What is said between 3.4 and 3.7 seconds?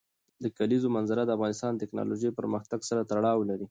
لري.